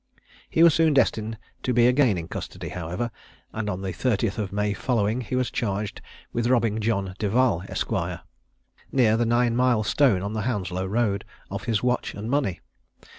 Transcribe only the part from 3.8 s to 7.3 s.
the 30th of May following, he was charged with robbing John